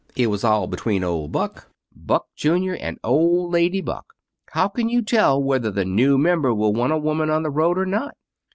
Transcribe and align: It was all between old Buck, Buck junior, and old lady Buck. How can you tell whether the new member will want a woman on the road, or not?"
It 0.15 0.31
was 0.31 0.43
all 0.43 0.65
between 0.65 1.03
old 1.03 1.31
Buck, 1.31 1.69
Buck 1.95 2.25
junior, 2.35 2.73
and 2.73 2.97
old 3.03 3.51
lady 3.51 3.81
Buck. 3.81 4.15
How 4.49 4.67
can 4.67 4.89
you 4.89 5.03
tell 5.03 5.39
whether 5.39 5.69
the 5.69 5.85
new 5.85 6.17
member 6.17 6.55
will 6.55 6.73
want 6.73 6.91
a 6.91 6.97
woman 6.97 7.29
on 7.29 7.43
the 7.43 7.51
road, 7.51 7.77
or 7.77 7.85
not?" 7.85 8.17